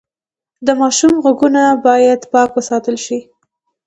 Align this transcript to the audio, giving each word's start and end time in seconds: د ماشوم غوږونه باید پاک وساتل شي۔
د 0.65 0.67
ماشوم 0.81 1.13
غوږونه 1.23 1.63
باید 1.85 2.19
پاک 2.33 2.49
وساتل 2.55 2.95
شي۔ 3.05 3.19